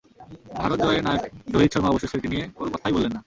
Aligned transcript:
ভারতের 0.53 0.83
জয়ের 0.83 1.03
নায়ক 1.05 1.23
রোহিত 1.53 1.71
শর্মা 1.73 1.91
অবশ্য 1.91 2.07
সেটি 2.13 2.27
নিয়ে 2.27 2.45
কোনো 2.57 2.69
কথাই 2.73 2.93
বললেন 2.95 3.11
না। 3.13 3.19